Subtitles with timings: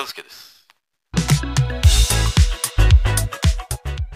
[0.00, 0.66] 忠介です。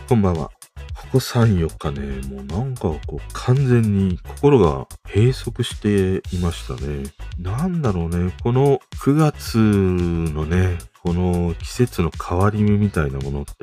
[0.08, 0.49] こんばんは。
[0.95, 7.05] ここ3、4日ね、もうなんかこう完全に心が閉塞していましたね。
[7.39, 13.55] なんだろうね、この9月のね、この季節の変わり目みたいなものって、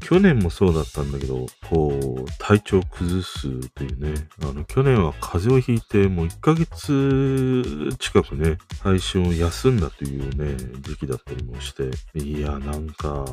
[0.00, 13.24] 去年もそうだったんだけど、こう、体調崩すというね、あの、去年は風邪をひいて、もう1ヶ月近くね、配信を休んだというね、時期だったりもして、いや、なんか、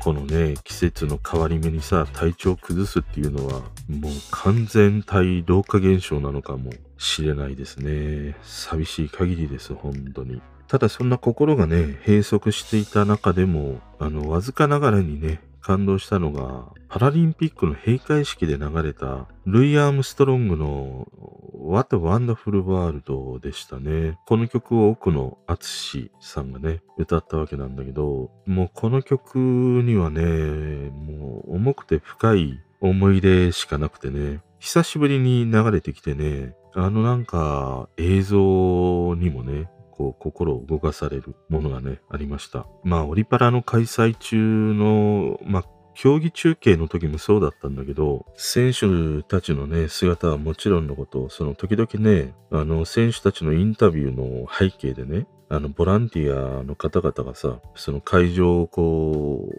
[0.00, 3.60] このね、季節の変わり目にさ、体調を崩すっていうのは、
[3.90, 8.38] もう完全体老化現象なのかもしれないですね。
[8.42, 10.40] 寂しい限りです、本当に。
[10.72, 21.08] ただそんな心がね、閉塞していた中でも、あの、わずかながらにね、感動したのが、パラリンピックの閉会式で流れた、ルイ・アームストロングの
[21.52, 24.18] What a Wonderful World でしたね。
[24.24, 39.68] この曲を奥野敦さんがね、歌ったわけなんだけど、もうこの曲にはね、もう重くて深い思い出しかなくてね、久しぶりに流れてきてね、あのなんか映像にもね、
[40.02, 42.66] こう心を動かされるものがね、ありました。
[42.82, 44.36] まあ、オリパラの開催中
[44.74, 59.50] の、まあ、競技中継の時もそうだったんだけど、選手たちのね、姿はもちろんのこと、その時々ね、あの、選手たちのインタビューの背景でね、あの、ボランティアの方々がさ、その会場をこ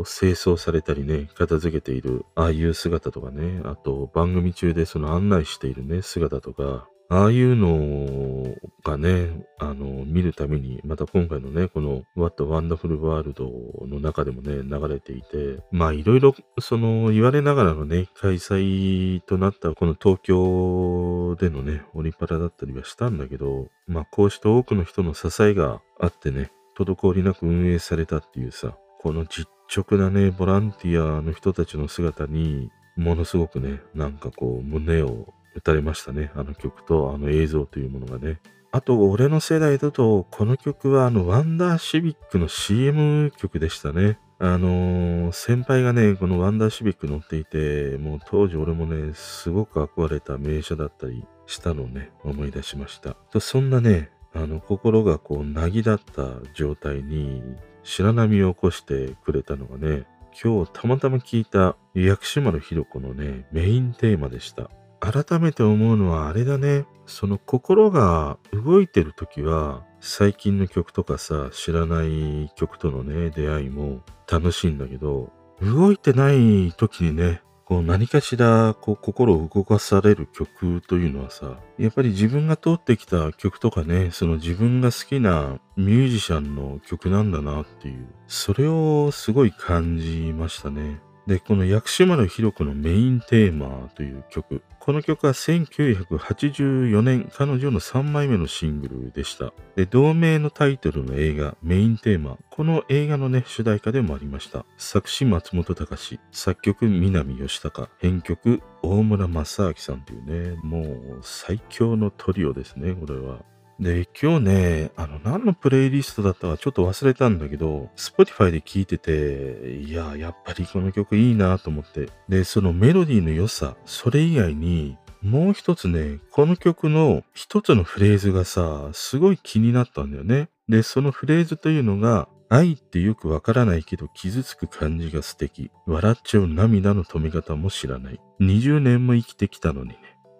[0.00, 8.54] う、清掃されたりね、片付けている、ああいう姿とかね、あと番組中でその案内しているね、姿とか、ああいうの
[8.84, 36.30] がね、あの、見るために、また今回のね、この What a Wonderful World の中でもね、流れていて、まあいろいろ、その言われながらのね、開催となったこの東京でのね、オリパラだったりはしたんだけど、まあこうして多くの人の支えがあってね、滞りなく運営されたっていうさ、この実直なね、ボランティアの人たちの姿に、ものすごくね、なんかこう、胸を打たれましたね。
[36.34, 38.40] あの曲とあの映像というものがね。
[38.72, 44.18] あと、俺の世代だと、この曲はあの、ワンダーシビックの CM 曲でしたね。
[44.38, 53.16] あのー先輩がね、このワンダーシビック乗っていて、もう当時俺もね、すごく憧れた名車だったりしたのをね、思い出しました。
[53.30, 57.42] とそんなね、あの、心がこう、なぎだった状態に、
[57.82, 60.04] 白波を起こしてくれたのがね、
[60.42, 64.70] 今日たまたま聞いた薬師丸ひろ子のね、メインテーマでした。
[65.00, 66.86] 改めて思うのはあれだね。
[67.06, 75.30] その心が動いてる時は、最近の曲とかさ、知らない曲とのね、出会いも楽しいんだけど、
[75.60, 91.00] 動いてない時にね、こう何かしらこう心を動かされる曲というのはさ、やっぱり自分が通ってきた曲とかね、その自分が好きなミュージシャンの曲なんだなっていう、それをすごい感じましたね。
[91.26, 94.62] で、この薬師丸ひろ子のメインテーマという曲。
[94.78, 99.52] この曲は1984年、彼女の3枚目のシングルでした。
[99.74, 102.38] で、同名のタイトルの映画、メインテーマ。
[102.50, 104.64] この映画のね、主題歌でもありました。
[104.76, 113.38] 作詞松本隆、作曲南吉高、編曲大村正明さんというね、もう最強のトリオですね、これは。
[113.78, 122.08] で、今日ね、あの、何のプレイリストだったかちょっと忘れたんだけど、Spotify で聴いてて、いや、やっぱりこの曲いいなと思って。
[122.28, 130.48] で、そのメロディーの良さ、それ以外に、もう一つね、この曲の一つのフレーズがさ、すごい気になったんだよね。
[130.68, 135.70] で、そのフレーズというのが、愛ってよくわからないけど傷つく感じが素敵。
[135.86, 138.20] 笑っちゃう涙の止め方も知らない。
[138.40, 139.98] 20年も生きてきたのにね。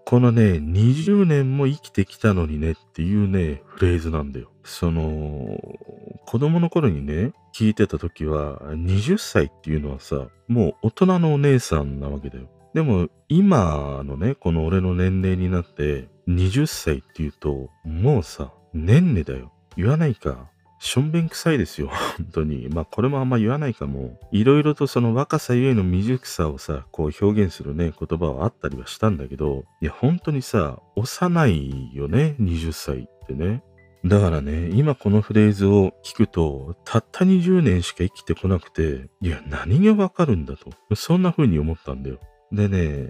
[0.08, 4.52] このね、20年も生きてきたのにねっていうね、フレーズなんだよ。
[4.62, 5.58] その、
[6.26, 12.48] 子供の頃にね、聞いてた時は、20歳っていうのはさ、もう大人のお姉さんなわけだよ。
[12.72, 19.50] でも、今のね、この俺の年齢になって、20歳っていうと、もうさ、年齢だよ。
[19.76, 20.48] 言わないか。
[20.78, 21.88] しょんべん臭いですよ、
[22.18, 22.68] 本当に。
[22.68, 24.18] まあ、これもあんま言わないかも。
[24.30, 33.62] いろいろとその若さゆえの未熟さをさ、こう表現するね、言葉はあったりはしたんだけど、いや、本当にさ、幼いよね、20歳ってね。
[34.04, 40.70] だからね、今このフレーズを聞くと、たった20年しか生きてこなくて、いや、何がわかるんだと。
[40.94, 42.18] そんな風に思ったんだよ。
[42.52, 43.08] でね、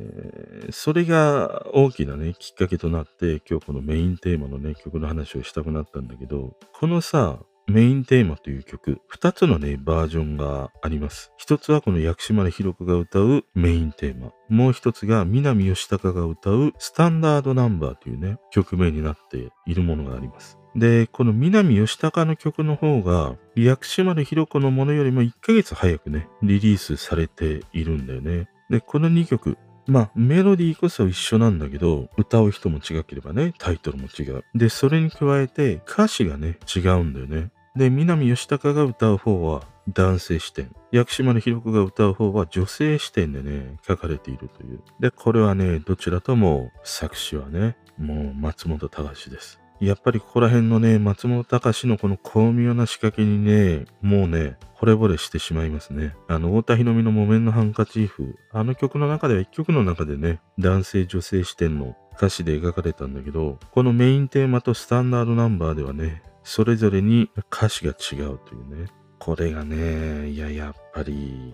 [0.70, 11.32] それが大きなね、きっかけとなって、今日このメインテーマのね、曲の話をしたくなったんだけど、このさ、メインテーマという曲、二つのね、バージョンがあります。
[11.36, 14.30] 一つはこの薬師丸ひろ子が歌うメインテーマ。
[14.48, 20.58] もう一つが南吉高が歌うスタンダードナンバーというね、曲名になっているものがあります。
[20.76, 28.48] で、この南吉高の曲の方が、薬師丸ひろ子のものよりも1ヶ月早くね、リリースされているんだよね。
[28.70, 29.58] で、この2曲、
[29.88, 34.44] まあ、メロディーこそ一緒なんだけど、歌う人も違ければね、タイトルも違う。
[34.54, 37.50] で、それに加えて歌詞がね、違うんだよね。
[37.76, 40.74] で、南吉高が歌う方は男性視点。
[40.90, 44.80] 薬師丸ひろ子が歌う方は女性視点でね、書かれているという。
[44.98, 49.60] で、これはね、どちらとも作詞はね、もう松本隆です。
[49.78, 56.14] やっぱりここら辺のね、松本隆のこの巧妙な仕掛けにね、もうね、惚れ惚れしてしまいますね。
[56.28, 58.36] あの、太田博美の木綿のハンカチーフ。
[58.52, 68.86] あの曲の中では一曲の中でね、男性女性視点の歌詞で描かれたんだけど、このメインテーマとスタンダードナンバーではね、それぞれに歌詞が違うというね。
[69.18, 71.52] これがね、いや、やっぱり、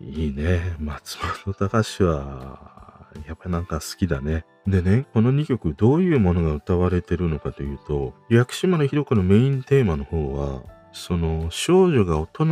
[0.00, 0.74] いいね。
[0.78, 4.46] 松本隆は、やっぱりなんか好きだね。
[4.66, 10.62] でね、この2曲どういうものが歌われてるのかというと、薬師丸ひろ子のメインテーマの方は、
[10.92, 12.44] その少女が大人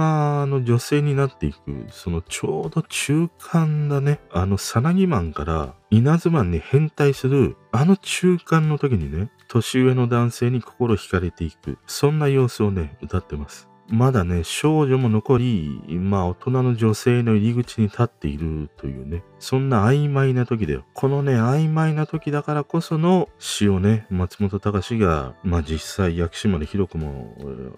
[0.48, 4.20] の女性になっていく、そのちょうど中間だね。
[4.30, 13.68] あのさなぎマンから稲妻に変態する、あの中間の時にね、年上の男性に心惹かれていく、そんな様子をね、歌ってます。
[13.88, 20.84] まだね、少女も残り、まあ大人の女性の入り口に立っているというね、そんな曖昧な時だよ。
[20.94, 27.36] このね、曖昧な時だからこその詩をね、松本隆が、まあ実際薬師丸ひろ子も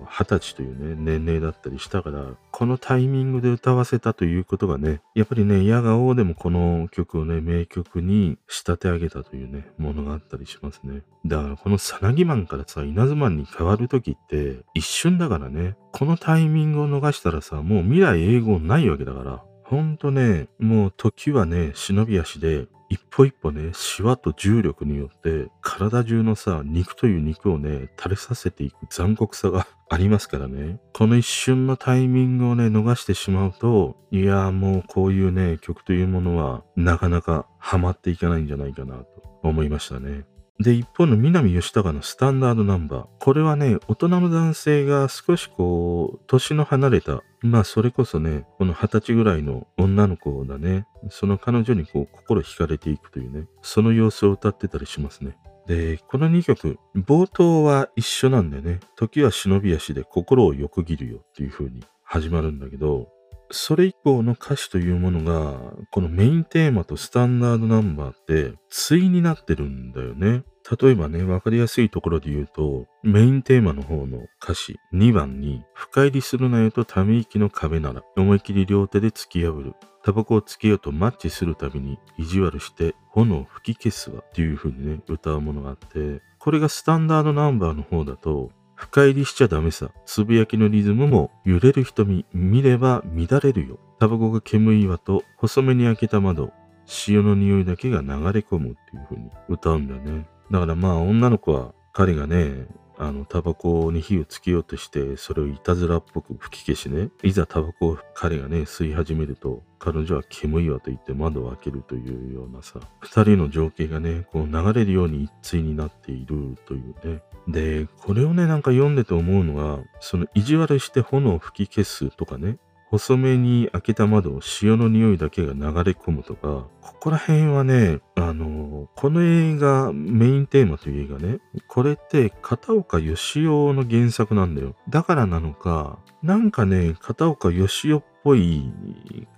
[0.09, 11.03] 二十歳というね、年齢だったりしたから、このタイミングで歌わせたということがね、やっぱりね、矢が王でもこの曲をね、名曲に仕立て上げたというね、ものがあったりしますね。
[11.27, 30.81] だからこのさなぎマンからさ、稲妻に変わる時って一瞬だからね、このタイミングを逃したらさ、もう未来永劫ないわけだから、ほんとね、もう時はね、忍び足で、一歩一歩ね、シワと重力によって、体中のさ、肉という肉をね、垂れさせていく残酷さが ありますからね。
[30.93, 39.06] この一瞬のタイミングをね、逃してしまうと、いやもうこういうね、曲というものは、なかなかハマっていかないんじゃないかなと
[39.44, 40.25] 思いましたね。
[40.61, 43.07] で、一方の南吉高のスタンダードナンバー。
[43.19, 55.39] これはね、大人の男性が少しこう、年の離れた、まあそれこそね、この二十歳ぐらいの女の子だね、その彼女にこう、心惹かれていくというね、その様子を歌ってたりしますね。
[55.67, 58.81] で、この2曲、冒頭は一緒なんだよね。
[58.97, 63.09] 時は忍び足で心を横切るよっていう風に始まるんだけど、
[63.50, 65.58] それ以降の歌詞というものが、
[65.91, 70.44] このメインテーマとスタンダードナンバーって、対になってるんだよね。
[70.81, 79.75] 例えばね、わかりやすいところで言うと、メインテーマの方の歌詞2番に、深入りするなよとため息の壁なら、思い切り両手で突き破る。
[80.02, 88.50] タバコをつけようとマッチするたびに意地悪して炎を吹き消すわっていう風にね、歌うものがあって、これがスタンダードナンバーの方だと、
[88.81, 89.91] 深入りしちゃダメさ。
[90.06, 93.79] つぶやきのリズムも揺れる瞳、見れば乱れるよ。
[93.99, 96.50] タバコが煙いわと細めに開けた窓、
[96.87, 100.27] 潮の匂いだけが流れ込むっていう風に歌うんだよね。
[100.50, 102.67] だからまあ女の子は彼がね、
[102.97, 117.23] あの、タバコに火をつけようとして、それをいたずらっぽく吹き消しね、いざタバコを彼がね、吸い始めると、彼女は煙いわと言って窓を開けるというようなさ、二人の情景がね、こう流れるように一対になっているというね。
[117.48, 122.59] で、これをね、なんか読んでて思うのが、その意地悪して炎を吹き消すとかね、
[122.90, 134.75] 細めに開けた窓を潮の匂いだけが流れ込むとか、ここら辺はね、あの、この映画、メインテーマという映画ね、これって片岡義雄の原作なんだよ。
[134.88, 138.73] だからなのか、なんかね、片岡義雄っぽい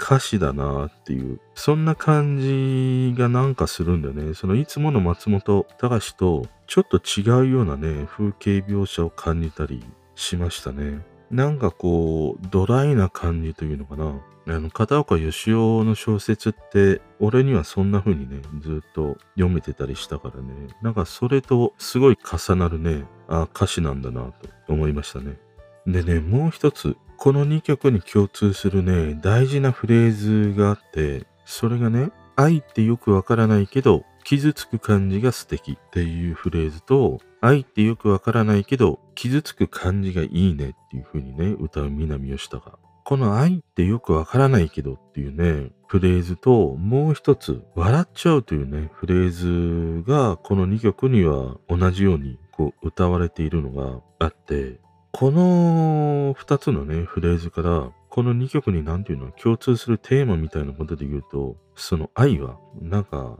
[0.00, 4.34] 歌詞だなっていう、そんな感じがなんかするんだよね。
[4.34, 9.84] そのいつもの松本隆とちょっと違うようなね、風景描写を感じたり
[10.14, 11.00] しましたね。
[11.30, 14.20] なんかこう、ドライな感じというのかな。
[14.46, 20.52] あの、片岡義雄の小説って、俺にはそんな風にね、ずっと読めてたりしたからね。
[20.82, 24.32] なんかそれとすごい重なるね、あ歌詞なんだな
[24.66, 25.38] と思いましたね。
[25.86, 42.78] でね、もう一つ、この2曲に共通するね、大事なフレーズがあって、それがね、愛ってよくわからないけど、傷つく感じが素敵っていうフレーズと、愛ってよくわからないけど、傷つく感じがいいねっていう風にね、歌う南吉高。
[43.04, 54.80] この愛ってよくわからないけどっていうね、フレーズと、もう一つ、笑っちゃうというね、フレーズが、この2曲には同じようにこう歌われているのがあって、
[55.12, 63.38] この2つのね、フレーズから、この2曲に何ていうの、共通するテーマみたいなことで言うと、その愛は、なんか、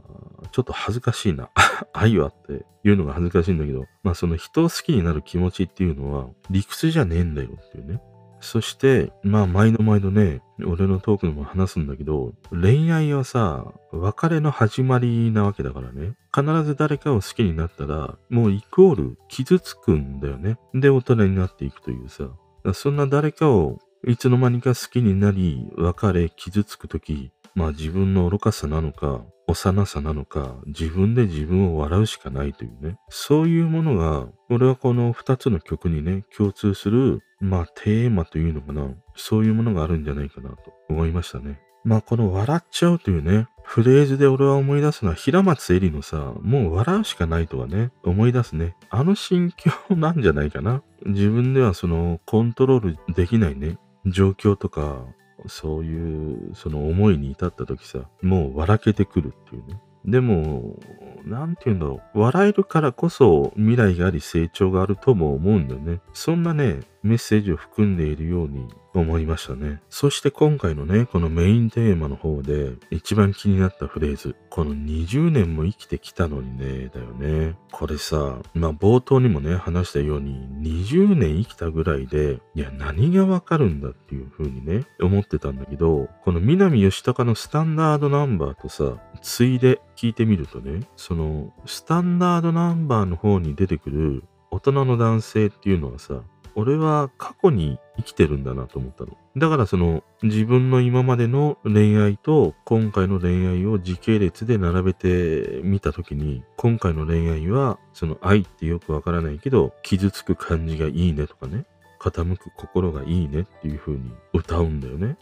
[0.51, 1.49] ちょっと恥ずかしいな。
[1.91, 8.01] 愛はって言うのが恥ずかしいんだけど、まあその人を好きになる気持ちっていうのは理屈じゃねえんだよっていうね。
[8.43, 16.13] そして、まあ、毎度毎度ね、俺のトークでも話すんだけど、恋愛はさ、別れの始まりなわけだからね。
[16.35, 20.57] 必ず誰かを好きになったら、もうイコール傷つくんだよね。
[20.73, 22.29] で、大人になっていくというさ。
[22.73, 29.21] そんな誰かをいつの間にか好きになり、別れ、傷つくとき、まあ自分の愚かさなのか、
[29.53, 32.97] 幼さなのか、自分で自分を笑うしかないというね。
[33.09, 38.89] そういうものが、俺はこの二つの曲にね、共通する、まあテーマというのかな。
[39.15, 41.59] そういうものがあるんじゃないかなと思いましたね。
[41.83, 48.75] まあこの笑っちゃうというね、フレーズで俺は思い出すのは平松絵里のさ、もう笑うしかないとはね、思い出すね。
[48.89, 50.81] あの心境なんじゃないかな。
[51.05, 55.05] 自分ではそのコントロールできないね、状況とか、
[55.47, 59.81] そういうその思いに至った時さ、もう笑けてくるっていうね。
[60.05, 60.77] でも、
[61.23, 62.19] なんて言うんだろう。
[62.19, 66.01] 笑えるからこそ未来があり成長があるとも思うんだよね。
[66.13, 68.67] そんなね、メッセージを含んでいるように
[68.99, 69.81] 思いましたね。
[69.89, 74.35] そして今回のね、このメインテーマの方で一番気になったフレーズ。
[74.49, 77.55] この20年も生きてきたのにね、だよね。
[77.71, 96.21] これさ、まあ冒頭にもね、話したように20年生きたぐらいで、いや何がわかるんだっていう風にね、思ってたんだけど、この南吉高のスタンダードナンバーとさ、ついで聞いてみるとね、そのスタンダードナンバーの方に出てくる大人の男性っていうのはさ、
[96.55, 99.17] 俺は過去に生きてるんだなと思ったの。
[99.35, 111.65] だからその自分の今までの恋愛と今回の恋愛を時系列で並べてみたときに、今回の恋愛はその愛ってよくわからないけど、傷つく感じがいいねとかね、
[111.99, 115.17] 傾く心がいいねっていう風に歌うんだよね。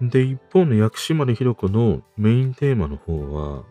[0.00, 3.64] で、一方の薬師丸ひろ子のメインテーマの方は、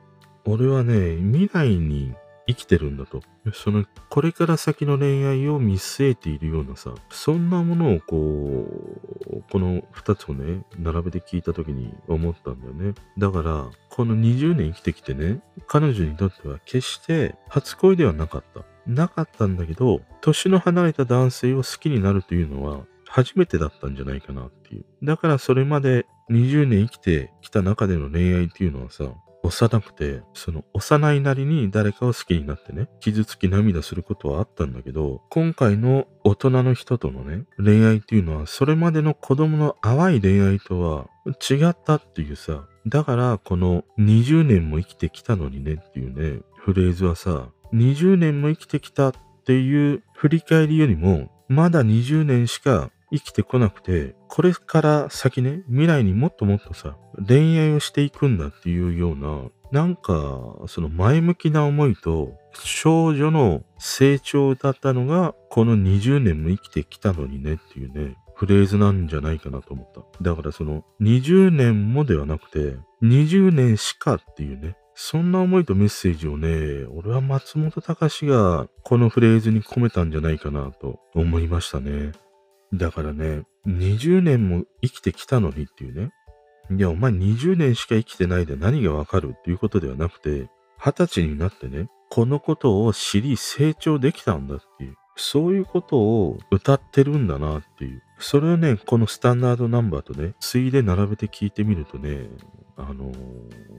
[0.45, 2.13] 俺はね、未来に
[2.47, 3.21] 生きてるんだと。
[3.53, 8.67] その、これから先の恋愛を見据えているようなさ、そんなものをこ
[9.31, 12.93] う、この二つをね、並べて聞いた時に思ったんだよね。
[13.17, 18.63] だから、この20年生きてきてね、彼女にとっては決して初恋ではなかった。
[18.85, 24.85] なかったんだけど、年の離れた男性を好きになるというのは、初めてだったんじゃないかなっていう。
[25.03, 29.05] だからそれまで20年生きてきた中での恋愛っていうのはさ、
[29.45, 41.07] 幼くて、その幼いなりに誰かを好きになってね、傷つき涙することはあったんだけど、今回の大人の人とのね、恋愛っていうのは、それまでの子供の淡い恋愛とは
[41.49, 49.13] 違ったっていうさ、だからこの20年も生きてきたのにねっていうね、フレーズはさ、20年も生きてきたっ
[49.45, 70.01] ていう振り返りよりも、まだ20年しか生きてこなくて、これから先ね、未来にもっともっとさ、恋愛をしていくんだっていうような、なんか、その前向きな思いと、少女の成長を歌ったのが、この20年も生きてきたのにねっていうね、フレーズなんじゃないかなと思った。
[70.21, 82.13] だからその、20年もではなくて、20年しかっていうね、そんな思いとメッセージをね、俺は松本隆がこのフレーズに込めたんじゃないかなと思いましたね。
[82.77, 86.11] だからね、20年も生きてきたのにっていうね。
[86.71, 94.95] いや、お前20年しか生きてないで何がわかるっていうことではなくて、20歳になってね、このことを知り成長できたんだっていう。
[95.15, 98.03] そういうことを歌ってるんだなっていう。
[98.19, 102.27] それをね、このスタンダードナンバーとね、ついで並べて聞いてみるとね、
[102.77, 103.15] あのー、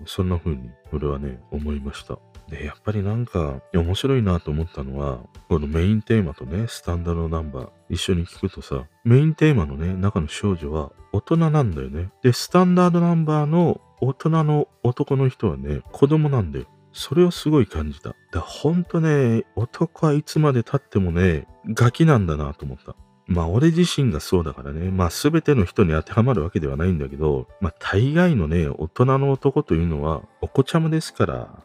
[0.07, 2.19] そんな風に俺はね、思いました。
[2.49, 12.11] で、やっぱりなんか面白いなと思ったのは、このメインテーマとね、スタンダードナンバー一緒に聞くとさ、メインテーマのね、中の少女は大人なんだよね。
[12.23, 16.67] で、スタンダードナンバーの大人の男の人はね、子供なんだよ。
[16.97, 18.17] それをすごい感じた。
[18.33, 22.97] だほんとね、男はいつまで経ってもね、ガキなんだなと思った。
[23.27, 31.63] まあ俺自身がそうだからね、まあ全ての人に当てはまるわけではないんだけど、まあ大概のね、大人の男というのはお子ちゃまですから、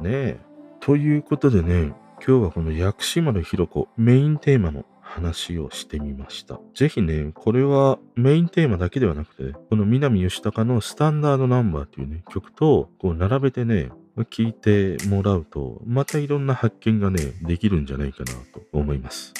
[0.00, 0.40] ねえ
[0.80, 1.92] ということでね、
[2.26, 6.58] 今日はこの薬師丸ひろ子メインテーマの話をしてみました。
[6.74, 13.90] ぜひね、これはメインテーマだけではなくて、この南吉高のスタンダードナンバーというね、曲とこう並べてね、
[14.24, 19.34] 聞いてもらうと、またいろんな発見がね、できるんじゃないかなと思います。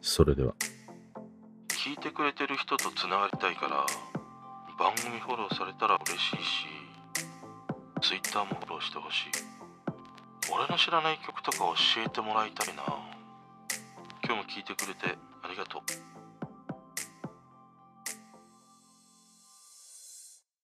[0.00, 0.54] それでは。
[1.68, 3.86] 聞いてくれてる人とつながりたいから、
[4.78, 6.66] 番組フォローされたら嬉しいし、
[8.00, 9.56] Twitter もフォローしてほしい。
[10.52, 12.82] 俺の知らない曲とか教えてもらいたいな
[14.24, 16.15] 今日も聞いてくれてありがとう